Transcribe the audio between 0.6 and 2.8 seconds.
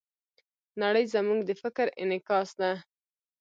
نړۍ زموږ د فکر انعکاس ده.